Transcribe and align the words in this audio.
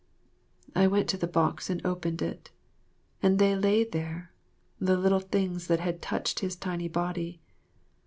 I 0.73 0.87
went 0.87 1.07
to 1.09 1.17
the 1.17 1.27
box 1.27 1.69
and 1.69 1.79
opened 1.85 2.23
it, 2.23 2.49
and 3.21 3.37
they 3.37 3.55
lay 3.55 3.83
there, 3.83 4.31
the 4.79 4.97
little 4.97 5.19
things 5.19 5.67
that 5.67 5.79
had 5.79 6.01
touched 6.01 6.39
his 6.39 6.55
tiny 6.55 6.87
body. 6.87 7.39